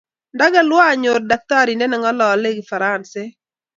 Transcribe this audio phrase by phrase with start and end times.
[0.35, 3.31] ndakelwa anyor daktarindet nengalalei kifaransaek